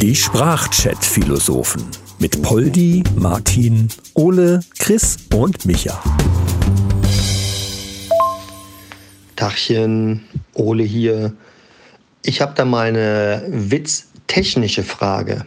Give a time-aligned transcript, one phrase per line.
[0.00, 1.84] Die Sprachchat-Philosophen
[2.18, 6.02] mit Poldi, Martin, Ole, Chris und Micha.
[9.36, 10.24] Tachchen,
[10.54, 11.34] Ole hier.
[12.22, 15.44] Ich habe da mal eine witztechnische Frage.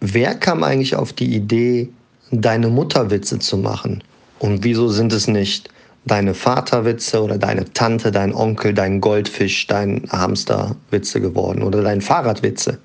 [0.00, 1.90] Wer kam eigentlich auf die Idee,
[2.30, 4.02] deine Mutterwitze zu machen?
[4.38, 5.68] Und wieso sind es nicht
[6.04, 12.78] deine Vaterwitze oder deine Tante, dein Onkel, dein Goldfisch, dein Hamsterwitze geworden oder dein Fahrradwitze?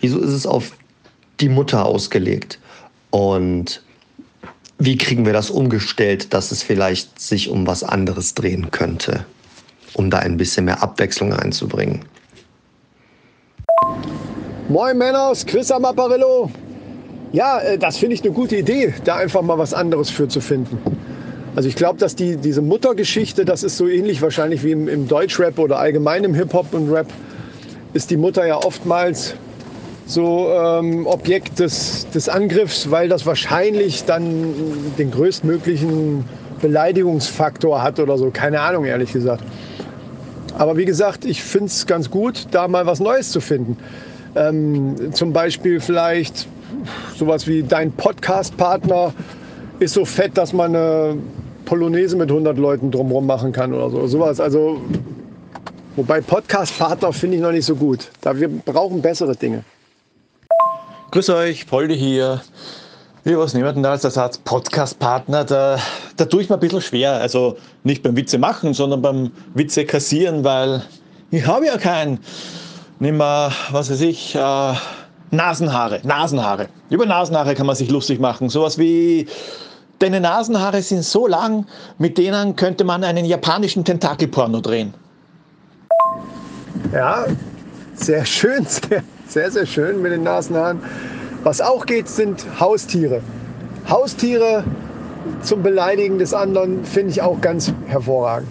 [0.00, 0.72] Wieso ist es auf
[1.40, 2.58] die Mutter ausgelegt?
[3.10, 3.82] Und
[4.78, 9.26] wie kriegen wir das umgestellt, dass es vielleicht sich um was anderes drehen könnte,
[9.94, 12.06] um da ein bisschen mehr Abwechslung reinzubringen?
[14.68, 16.50] Moin Männers, Chris am Apparillo.
[17.32, 20.40] Ja, äh, das finde ich eine gute Idee, da einfach mal was anderes für zu
[20.40, 20.78] finden.
[21.56, 25.08] Also ich glaube, dass die, diese Muttergeschichte, das ist so ähnlich wahrscheinlich wie im, im
[25.08, 27.06] Deutschrap oder allgemein im Hip-Hop und Rap,
[27.92, 29.34] ist die Mutter ja oftmals
[30.06, 34.54] so ähm, Objekt des, des Angriffs, weil das wahrscheinlich dann
[34.98, 36.24] den größtmöglichen
[36.60, 38.30] Beleidigungsfaktor hat oder so.
[38.30, 39.44] Keine Ahnung, ehrlich gesagt.
[40.56, 43.76] Aber wie gesagt, ich finde es ganz gut, da mal was Neues zu finden.
[44.36, 46.46] Ähm, zum Beispiel vielleicht
[47.16, 49.12] sowas wie dein Podcast-Partner
[49.80, 51.16] ist so fett, dass man eine
[51.70, 54.04] Polonaise mit 100 Leuten drumherum machen kann oder so.
[54.08, 54.40] Sowas.
[54.40, 54.80] Also,
[55.94, 58.08] wobei Podcast-Partner finde ich noch nicht so gut.
[58.22, 59.62] Da wir brauchen bessere Dinge.
[61.12, 62.40] Grüß euch, Poldi hier.
[63.22, 64.38] Wie was nehmen wir denn da als Ersatz?
[64.38, 65.78] Podcast-Partner, da,
[66.16, 67.12] da tue ich mir ein bisschen schwer.
[67.12, 70.82] Also nicht beim Witze machen, sondern beim Witze kassieren, weil
[71.30, 72.18] ich habe ja keinen.
[72.98, 74.74] Nimm mal, was weiß ich, äh,
[75.30, 76.00] Nasenhaare.
[76.02, 76.66] Nasenhaare.
[76.90, 78.48] Über Nasenhaare kann man sich lustig machen.
[78.48, 79.28] Sowas wie,
[80.00, 81.66] deine Nasenhaare sind so lang,
[81.98, 84.94] mit denen könnte man einen japanischen Tentakelporno drehen.
[86.92, 87.26] Ja,
[87.94, 88.66] sehr schön,
[89.28, 90.80] sehr, sehr, schön mit den Nasenhaaren.
[91.44, 93.20] Was auch geht, sind Haustiere.
[93.88, 94.64] Haustiere
[95.42, 98.48] zum Beleidigen des anderen finde ich auch ganz hervorragend.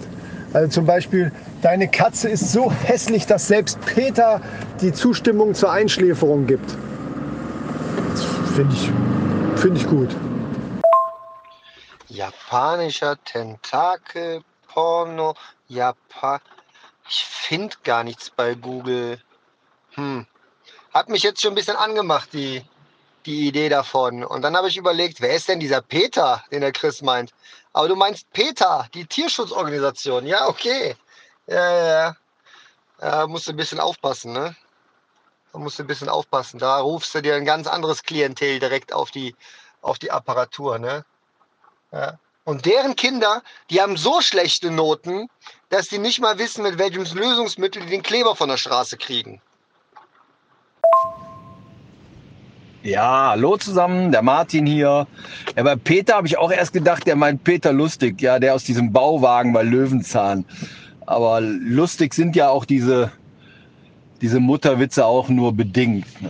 [0.54, 1.32] Also zum Beispiel,
[1.62, 4.42] deine Katze ist so hässlich, dass selbst Peter
[4.82, 6.76] die Zustimmung zur Einschläferung gibt.
[8.12, 8.24] Das
[8.56, 8.92] finde ich,
[9.56, 10.10] find ich gut.
[12.20, 15.36] Japanischer Tentakel-Porno,
[15.70, 16.42] Japan.
[17.08, 19.22] Ich finde gar nichts bei Google.
[19.92, 20.28] Hm.
[20.94, 22.66] Hat mich jetzt schon ein bisschen angemacht, die,
[23.26, 24.26] die Idee davon.
[24.26, 27.32] Und dann habe ich überlegt, wer ist denn dieser Peter, den der Chris meint?
[27.72, 30.28] Aber du meinst Peter, die Tierschutzorganisation.
[30.28, 30.98] Ja, okay.
[31.48, 32.18] Ja, ja, ja.
[32.98, 34.58] Da musst du ein bisschen aufpassen, ne?
[35.54, 36.60] Da musst du ein bisschen aufpassen.
[36.60, 39.38] Da rufst du dir ein ganz anderes Klientel direkt auf die,
[39.82, 41.06] auf die Apparatur, ne?
[41.92, 42.18] Ja.
[42.44, 45.28] Und deren Kinder, die haben so schlechte Noten,
[45.70, 49.42] dass die nicht mal wissen, mit welchem Lösungsmittel die den Kleber von der Straße kriegen.
[52.82, 55.06] Ja, hallo zusammen, der Martin hier.
[55.56, 58.64] Ja, bei Peter habe ich auch erst gedacht, der meint Peter Lustig, ja, der aus
[58.64, 60.46] diesem Bauwagen bei Löwenzahn.
[61.06, 63.12] Aber lustig sind ja auch diese,
[64.22, 66.22] diese Mutterwitze auch nur bedingt.
[66.22, 66.30] Ne?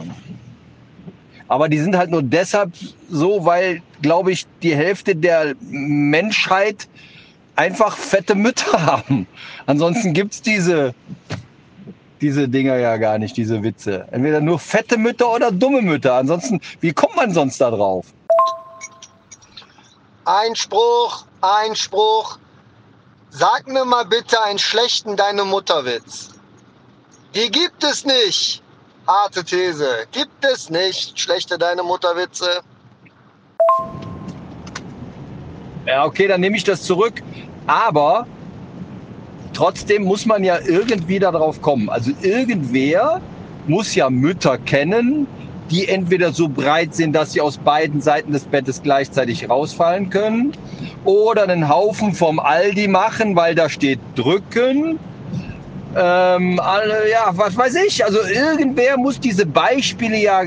[1.50, 2.72] Aber die sind halt nur deshalb
[3.10, 6.88] so, weil, glaube ich, die Hälfte der Menschheit
[7.56, 9.28] einfach fette Mütter haben.
[9.66, 10.94] Ansonsten gibt's diese,
[12.22, 14.08] diese Dinger ja gar nicht, diese Witze.
[14.12, 16.14] Entweder nur fette Mütter oder dumme Mütter.
[16.14, 18.06] Ansonsten, wie kommt man sonst da drauf?
[20.26, 22.38] Einspruch, Einspruch.
[23.31, 26.30] Sag mir mal bitte einen schlechten Deine Mutterwitz.
[27.34, 28.62] Die gibt es nicht.
[29.09, 30.06] Harte These.
[30.12, 32.62] Gibt es nicht schlechte Deine Mutterwitze?
[35.88, 37.16] Ja, okay, dann nehme ich das zurück.
[37.66, 38.28] Aber
[39.53, 41.90] trotzdem muss man ja irgendwie darauf kommen.
[41.90, 43.19] Also irgendwer
[43.66, 45.25] muss ja Mütter kennen,
[45.72, 50.53] die entweder so breit sind, dass sie aus beiden Seiten des Bettes gleichzeitig rausfallen können,
[51.03, 55.00] oder einen Haufen vom Aldi machen, weil da steht drücken
[55.96, 58.04] ähm, alle, ja, was weiß ich.
[58.04, 60.44] Also irgendwer muss diese Beispiele ja,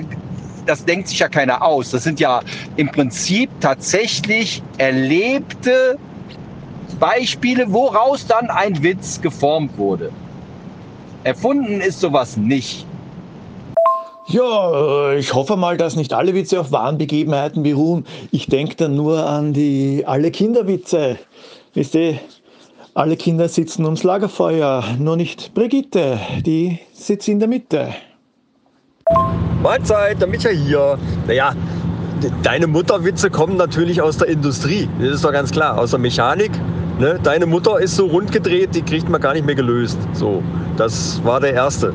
[0.66, 1.90] das denkt sich ja keiner aus.
[1.90, 2.40] Das sind ja
[2.76, 5.98] im Prinzip tatsächlich erlebte
[7.00, 10.12] Beispiele, woraus dann ein Witz geformt wurde.
[11.24, 12.86] Erfunden ist sowas nicht.
[14.28, 18.06] Ja, äh, ich hoffe mal, dass nicht alle Witze auf wahren Begebenheiten beruhen.
[18.30, 21.18] Ich denke dann nur an die alle Kinderwitze.
[21.74, 22.18] Wisst ihr,
[22.94, 27.88] alle Kinder sitzen ums Lagerfeuer, nur nicht Brigitte, die sitzt in der Mitte.
[29.62, 30.98] Mahlzeit, der Micha hier.
[31.26, 31.54] Naja,
[32.42, 34.88] deine Mutterwitze kommen natürlich aus der Industrie.
[35.00, 35.78] Das ist doch ganz klar.
[35.78, 36.52] Aus der Mechanik,
[36.98, 37.18] Ne?
[37.22, 39.98] Deine Mutter ist so rund gedreht, die kriegt man gar nicht mehr gelöst.
[40.12, 40.42] So,
[40.76, 41.92] das war der erste.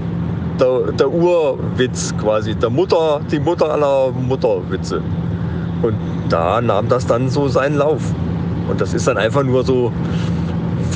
[0.60, 2.56] Der, der Urwitz quasi.
[2.56, 5.02] Der Mutter, die Mutter aller Mutterwitze.
[5.82, 5.96] Und
[6.30, 8.02] da nahm das dann so seinen Lauf.
[8.70, 9.92] Und das ist dann einfach nur so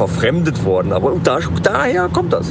[0.07, 0.93] verfremdet worden.
[0.93, 2.47] Aber da, daher kommt das.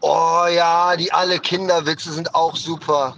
[0.00, 3.16] Oh ja, die alle Kinderwitze sind auch super.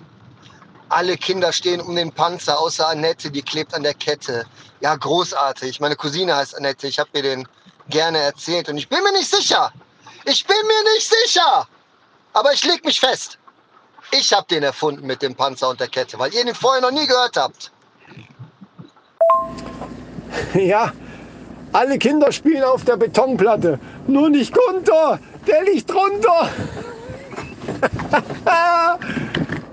[0.88, 4.46] Alle Kinder stehen um den Panzer, außer Annette, die klebt an der Kette.
[4.80, 5.78] Ja, großartig.
[5.80, 6.86] Meine Cousine heißt Annette.
[6.86, 7.46] Ich habe mir den
[7.88, 9.72] gerne erzählt und ich bin mir nicht sicher.
[10.24, 11.68] Ich bin mir nicht sicher.
[12.32, 13.38] Aber ich leg mich fest.
[14.10, 16.90] Ich habe den erfunden mit dem Panzer und der Kette, weil ihr den vorher noch
[16.90, 17.70] nie gehört habt.
[20.54, 20.92] Ja,
[21.72, 23.78] alle Kinder spielen auf der Betonplatte.
[24.06, 26.48] Nur nicht Gunter, der liegt drunter.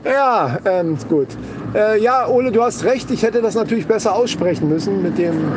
[0.04, 1.28] ja, ähm, gut.
[1.74, 3.12] Äh, ja, Ole, du hast recht.
[3.12, 5.52] Ich hätte das natürlich besser aussprechen müssen mit dem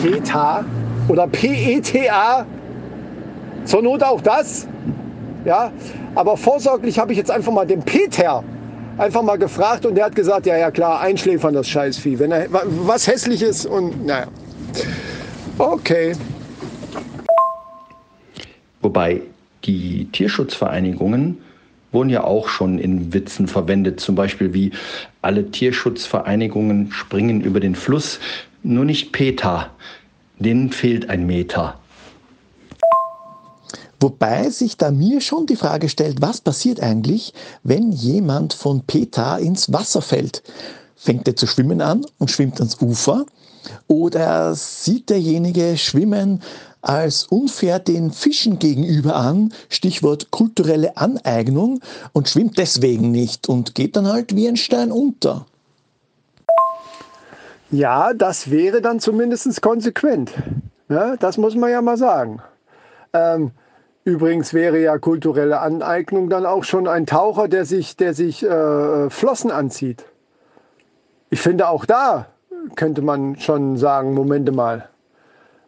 [0.00, 0.64] PETA
[1.08, 2.46] oder PETA.
[3.64, 4.66] Zur Not auch das.
[5.44, 5.70] Ja,
[6.14, 8.42] aber vorsorglich habe ich jetzt einfach mal den Peter
[8.98, 12.18] einfach mal gefragt und der hat gesagt, ja, ja klar, einschläfern das Scheißvieh.
[12.18, 14.26] Wenn er was hässliches und naja.
[15.60, 16.16] Okay.
[18.80, 19.20] Wobei
[19.64, 21.42] die Tierschutzvereinigungen
[21.92, 24.72] wurden ja auch schon in Witzen verwendet, zum Beispiel wie
[25.20, 28.20] alle Tierschutzvereinigungen springen über den Fluss,
[28.62, 29.68] nur nicht Peter,
[30.38, 31.78] denen fehlt ein Meter.
[34.00, 37.34] Wobei sich da mir schon die Frage stellt, was passiert eigentlich,
[37.64, 40.42] wenn jemand von PETA ins Wasser fällt?
[40.96, 43.26] Fängt er zu schwimmen an und schwimmt ans Ufer?
[43.86, 46.42] Oder sieht derjenige Schwimmen
[46.82, 51.80] als unfair den Fischen gegenüber an, Stichwort kulturelle Aneignung,
[52.12, 55.46] und schwimmt deswegen nicht und geht dann halt wie ein Stein unter?
[57.70, 60.32] Ja, das wäre dann zumindest konsequent.
[60.88, 62.42] Ja, das muss man ja mal sagen.
[63.12, 63.52] Ähm,
[64.04, 69.10] Übrigens wäre ja kulturelle Aneignung dann auch schon ein Taucher, der sich, der sich äh,
[69.10, 70.04] Flossen anzieht.
[71.28, 72.26] Ich finde auch da
[72.76, 74.88] könnte man schon sagen, Momente mal,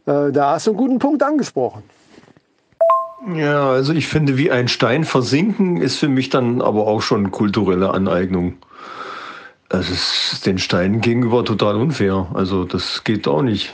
[0.07, 1.83] äh, da hast du einen guten Punkt angesprochen.
[3.35, 7.31] Ja, also ich finde, wie ein Stein versinken ist für mich dann aber auch schon
[7.31, 8.55] kulturelle Aneignung.
[9.69, 12.27] Es ist den Steinen gegenüber total unfair.
[12.35, 13.73] Also das geht auch nicht.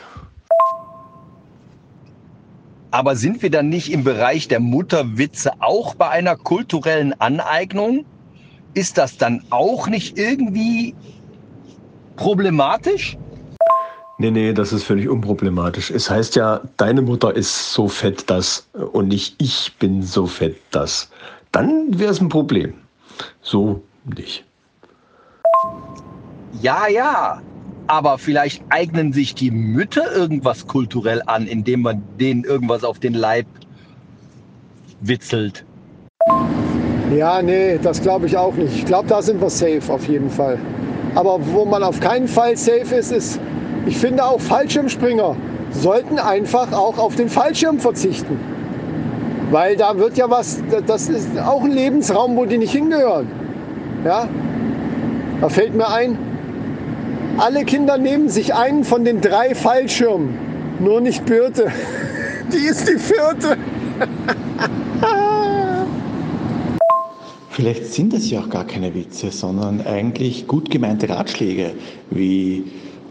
[2.91, 8.05] Aber sind wir dann nicht im Bereich der Mutterwitze auch bei einer kulturellen Aneignung?
[8.75, 10.95] Ist das dann auch nicht irgendwie
[12.19, 13.17] problematisch?
[14.19, 15.91] Nee, nee, das ist völlig unproblematisch.
[15.93, 20.57] Es heißt ja, deine Mutter ist so fett, das und nicht ich bin so fett,
[20.73, 21.09] das.
[21.53, 22.75] Dann wäre es ein Problem.
[23.41, 24.45] So nicht.
[26.61, 27.41] Ja, ja,
[27.87, 33.15] aber vielleicht eignen sich die Mütter irgendwas kulturell an, indem man denen irgendwas auf den
[33.15, 33.47] Leib
[35.01, 35.65] witzelt.
[37.17, 38.75] Ja, nee, das glaube ich auch nicht.
[38.75, 40.59] Ich glaube, da sind wir safe auf jeden Fall.
[41.15, 43.41] Aber wo man auf keinen Fall safe ist, ist,
[43.87, 45.37] ich finde auch Fallschirmspringer
[45.71, 48.39] sollten einfach auch auf den Fallschirm verzichten.
[49.51, 53.29] Weil da wird ja was, das ist auch ein Lebensraum, wo die nicht hingehören.
[54.05, 54.29] Ja?
[55.41, 56.19] Da fällt mir ein,
[57.39, 60.37] alle Kinder nehmen sich einen von den drei Fallschirmen.
[60.81, 61.69] Nur nicht Birte.
[62.53, 63.59] Die ist die vierte.
[67.59, 71.73] Vielleicht sind es ja auch gar keine Witze, sondern eigentlich gut gemeinte Ratschläge
[72.09, 72.63] wie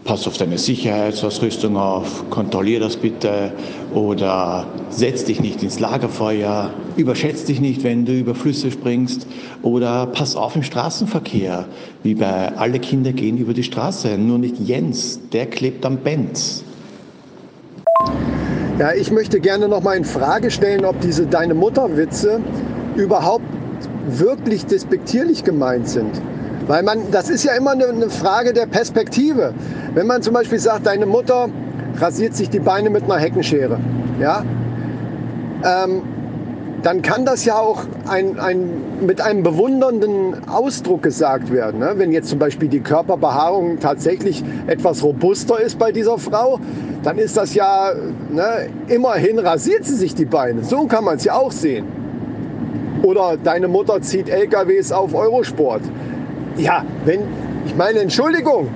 [0.04, 3.52] pass auf deine Sicherheitsausrüstung auf, kontrollier das bitte
[3.92, 9.26] oder setz dich nicht ins Lagerfeuer, überschätz dich nicht, wenn du über Flüsse springst
[9.60, 11.66] oder pass auf im Straßenverkehr,
[12.02, 16.64] wie bei alle Kinder gehen über die Straße, nur nicht Jens, der klebt am Benz.
[18.78, 22.40] Ja, ich möchte gerne noch mal in Frage stellen, ob diese deine Mutterwitze
[22.96, 23.44] überhaupt
[24.08, 26.20] wirklich despektierlich gemeint sind.
[26.66, 29.54] Weil man, das ist ja immer eine Frage der Perspektive.
[29.94, 31.48] Wenn man zum Beispiel sagt, deine Mutter
[31.98, 33.78] rasiert sich die Beine mit einer Heckenschere,
[34.20, 34.44] ja,
[35.64, 36.02] ähm,
[36.82, 41.80] dann kann das ja auch ein, ein, mit einem bewundernden Ausdruck gesagt werden.
[41.80, 41.94] Ne?
[41.96, 46.60] Wenn jetzt zum Beispiel die Körperbehaarung tatsächlich etwas robuster ist bei dieser Frau,
[47.02, 47.92] dann ist das ja,
[48.30, 50.62] ne, immerhin rasiert sie sich die Beine.
[50.62, 51.86] So kann man es ja auch sehen.
[53.02, 55.82] Oder deine Mutter zieht LKWs auf Eurosport.
[56.56, 57.20] Ja, wenn,
[57.66, 58.68] ich meine, Entschuldigung,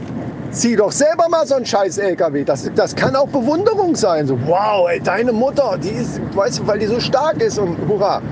[0.50, 2.44] zieh doch selber mal so einen scheiß LKW.
[2.44, 4.26] Das, das kann auch Bewunderung sein.
[4.26, 7.76] So, wow, ey, deine Mutter, die ist, weißt du, weil die so stark ist und
[7.88, 8.22] hurra.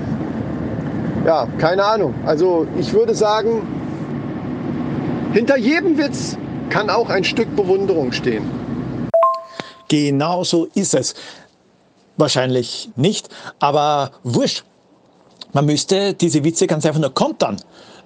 [1.25, 2.13] Ja, keine Ahnung.
[2.25, 3.61] Also ich würde sagen,
[5.33, 6.37] hinter jedem Witz
[6.69, 8.49] kann auch ein Stück Bewunderung stehen.
[9.87, 11.15] Genau so ist es.
[12.17, 13.29] Wahrscheinlich nicht,
[13.59, 14.63] aber wurscht.
[15.53, 17.57] Man müsste diese Witze ganz einfach nur kontern.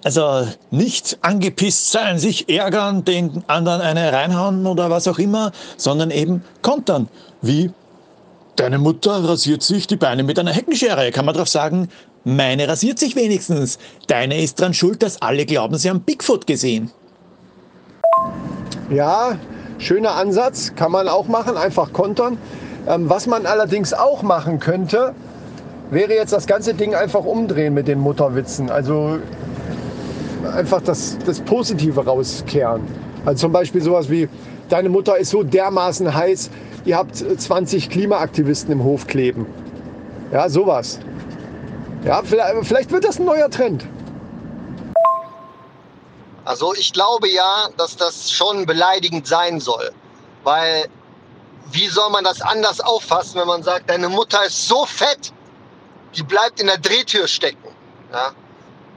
[0.04, 6.12] Also nicht angepisst sein, sich ärgern, den anderen eine reinhauen oder was auch immer, sondern
[6.12, 7.08] eben kontern.
[7.42, 7.72] Wie
[8.56, 11.12] deine Mutter rasiert sich die Beine mit einer Heckenschere.
[11.12, 11.90] Kann man darauf sagen,
[12.24, 13.78] meine rasiert sich wenigstens.
[14.08, 16.92] Deine ist dran schuld, dass alle glauben, sie haben Bigfoot gesehen.
[18.90, 19.38] Ja,
[19.80, 22.38] schöner Ansatz, kann man auch machen, einfach kontern.
[22.88, 25.16] Ähm, was man allerdings auch machen könnte,
[25.92, 28.70] wäre jetzt das ganze Ding einfach umdrehen mit den Mutterwitzen.
[28.70, 29.20] Also
[30.54, 32.82] einfach das, das Positive rauskehren.
[33.26, 34.30] Also zum Beispiel sowas wie,
[34.70, 36.50] deine Mutter ist so dermaßen heiß,
[36.86, 39.46] ihr habt 20 Klimaaktivisten im Hof kleben.
[40.32, 41.00] Ja, sowas.
[42.04, 43.86] Ja, vielleicht, vielleicht wird das ein neuer Trend.
[46.46, 49.92] Also ich glaube ja, dass das schon beleidigend sein soll.
[50.44, 50.86] Weil
[51.72, 55.34] wie soll man das anders auffassen, wenn man sagt, deine Mutter ist so fett,
[56.18, 57.76] die bleibt in der Drehtür stecken.
[58.12, 58.32] Ja?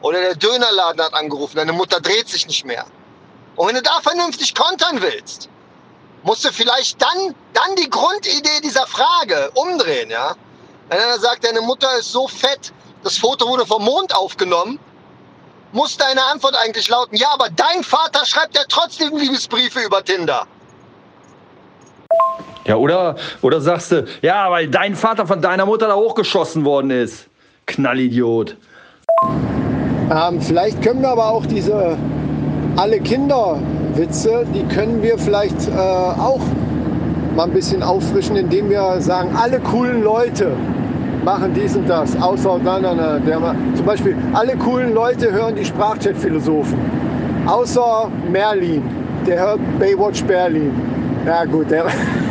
[0.00, 2.86] Oder der Dönerladen hat angerufen, deine Mutter dreht sich nicht mehr.
[3.56, 5.48] Und wenn du da vernünftig kontern willst,
[6.22, 10.36] musst du vielleicht dann, dann die Grundidee dieser Frage umdrehen, ja.
[10.88, 12.72] Wenn einer sagt, deine Mutter ist so fett,
[13.02, 14.78] das Foto wurde vom Mond aufgenommen,
[15.72, 20.46] muss deine Antwort eigentlich lauten, ja, aber dein Vater schreibt ja trotzdem Liebesbriefe über Tinder.
[22.68, 26.90] Ja, oder, oder sagst du, ja, weil dein Vater von deiner Mutter da hochgeschossen worden
[26.90, 27.26] ist.
[27.64, 28.56] Knallidiot.
[30.10, 31.96] Ähm, vielleicht können wir aber auch diese
[32.76, 36.40] alle Kinderwitze, die können wir vielleicht äh, auch
[37.34, 40.52] mal ein bisschen auffrischen, indem wir sagen, alle coolen Leute
[41.24, 45.56] machen dies und das, außer na, na, na, der, zum Beispiel alle coolen Leute hören
[45.56, 46.78] die Sprachchat-Philosophen,
[47.46, 48.82] außer Merlin,
[49.26, 50.72] der hört Baywatch Berlin.
[51.26, 51.86] Ja gut, der,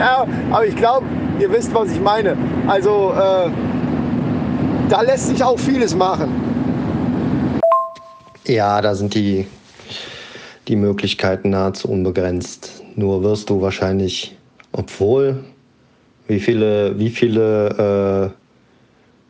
[0.00, 1.04] ja, aber ich glaube,
[1.38, 2.34] ihr wisst, was ich meine.
[2.66, 3.50] Also äh,
[4.88, 6.30] da lässt sich auch vieles machen.
[8.46, 9.46] Ja, da sind die,
[10.68, 12.82] die Möglichkeiten nahezu unbegrenzt.
[12.96, 14.36] Nur wirst du wahrscheinlich,
[14.72, 15.44] obwohl,
[16.28, 18.32] wie viele, wie viele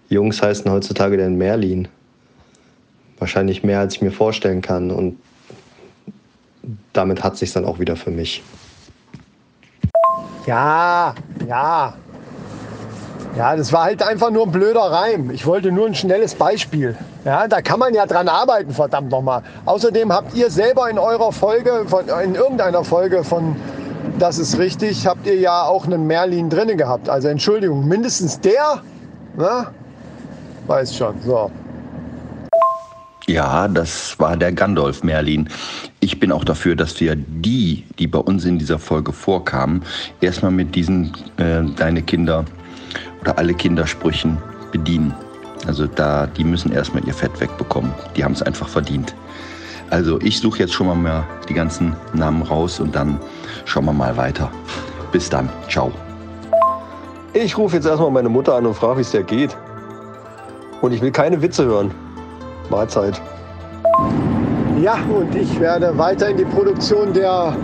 [0.09, 1.89] äh, Jungs heißen heutzutage denn Merlin?
[3.19, 4.93] Wahrscheinlich mehr, als ich mir vorstellen kann.
[4.93, 5.19] Und
[6.93, 8.45] damit hat sich dann auch wieder für mich.
[10.47, 11.15] Ja,
[11.47, 11.95] ja.
[13.37, 15.31] Ja, das war halt einfach nur ein blöder Reim.
[15.31, 16.97] Ich wollte nur ein schnelles Beispiel.
[17.25, 19.43] Ja, da kann man ja dran arbeiten, verdammt nochmal.
[19.67, 23.55] Außerdem habt ihr selber in eurer Folge, von, in irgendeiner Folge von
[24.19, 27.09] Das ist richtig, habt ihr ja auch einen Merlin drinne gehabt.
[27.09, 28.83] Also Entschuldigung, mindestens der,
[29.37, 29.67] ne?
[30.67, 31.51] Weiß schon, so.
[33.31, 35.49] Ja, das war der Gandalf Merlin.
[36.01, 39.85] Ich bin auch dafür, dass wir die, die bei uns in dieser Folge vorkamen,
[40.21, 42.45] erstmal mit diesen äh, deine Kinder
[43.21, 44.37] oder alle Kindersprüchen
[44.73, 45.15] bedienen.
[45.69, 47.95] Also da, die müssen erstmal ihr Fett wegbekommen.
[48.17, 49.15] Die haben es einfach verdient.
[49.91, 53.21] Also ich suche jetzt schon mal mehr die ganzen Namen raus und dann
[53.65, 54.51] schauen wir mal weiter.
[55.13, 55.49] Bis dann.
[55.69, 55.93] Ciao.
[57.33, 59.57] Ich rufe jetzt erstmal meine Mutter an und frage, wie es dir geht.
[60.81, 61.95] Und ich will keine Witze hören.
[62.71, 63.21] Mahlzeit.
[64.81, 67.55] Ja, und ich werde weiter in die Produktion der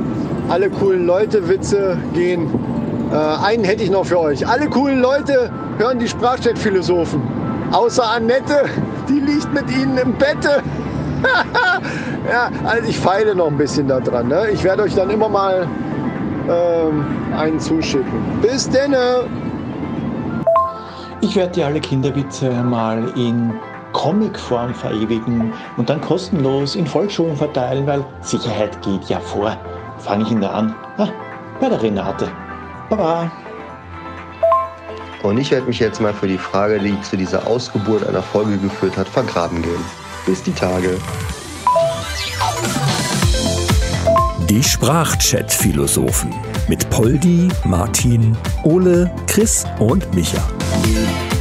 [0.49, 2.49] alle coolen Leute Witze gehen.
[3.11, 4.47] Äh, einen hätte ich noch für euch.
[4.47, 7.21] Alle coolen Leute hören die Sprachchat-Philosophen.
[7.73, 8.67] Außer Annette,
[9.09, 10.63] die liegt mit ihnen im Bette.
[12.31, 14.29] ja, also ich feile noch ein bisschen daran.
[14.29, 14.51] Ne?
[14.53, 15.67] Ich werde euch dann immer mal
[16.49, 17.05] ähm,
[17.37, 18.41] einen zuschicken.
[18.43, 19.25] Bis denne!
[21.23, 23.53] Ich werde dir alle Kinderwitze mal in
[23.97, 29.57] Comicform verewigen und dann kostenlos in Volksschulen verteilen, weil Sicherheit geht ja vor.
[29.99, 30.75] Fange ich ihn da an?
[30.99, 31.09] Ah,
[31.61, 32.29] bei der Renate.
[32.91, 33.33] Baba.
[35.23, 38.59] Und ich werde mich jetzt mal für die Frage, die zu dieser Ausgeburt einer Folge
[38.59, 39.85] geführt hat, vergraben gehen.
[40.27, 40.99] Bis die Tage.
[44.51, 46.35] Die Sprachchat-Philosophen
[46.69, 50.43] mit Poldi, Martin, Ole, Chris und Micha.